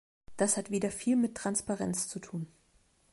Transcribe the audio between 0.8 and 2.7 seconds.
viel mit Transparenz zu tun.